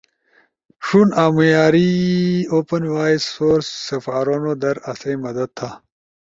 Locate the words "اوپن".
2.53-2.83